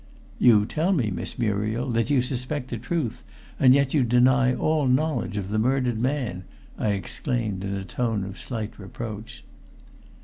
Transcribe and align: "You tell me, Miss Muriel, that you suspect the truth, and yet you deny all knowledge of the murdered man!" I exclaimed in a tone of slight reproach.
"You 0.39 0.65
tell 0.65 0.93
me, 0.93 1.11
Miss 1.11 1.37
Muriel, 1.37 1.91
that 1.91 2.09
you 2.09 2.23
suspect 2.23 2.71
the 2.71 2.79
truth, 2.79 3.23
and 3.59 3.75
yet 3.75 3.93
you 3.93 4.03
deny 4.03 4.51
all 4.51 4.87
knowledge 4.87 5.37
of 5.37 5.49
the 5.49 5.59
murdered 5.59 5.99
man!" 5.99 6.43
I 6.75 6.93
exclaimed 6.93 7.63
in 7.63 7.75
a 7.75 7.85
tone 7.85 8.23
of 8.23 8.39
slight 8.39 8.79
reproach. 8.79 9.43